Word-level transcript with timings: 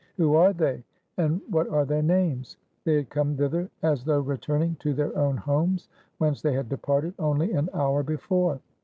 "Who 0.17 0.33
are 0.33 0.51
they?" 0.51 0.83
and 1.17 1.41
"What 1.51 1.69
are 1.69 1.85
their 1.85 2.01
names?" 2.01 2.57
They 2.85 2.95
had 2.95 3.11
come 3.11 3.37
thither 3.37 3.69
as 3.83 4.03
though 4.03 4.21
returning 4.21 4.75
to 4.79 4.95
their 4.95 5.15
own 5.15 5.37
homes 5.37 5.89
whence 6.17 6.41
they 6.41 6.53
had 6.53 6.69
departed 6.69 7.13
only 7.19 7.51
an 7.51 7.69
hour 7.75 8.01
before. 8.01 8.61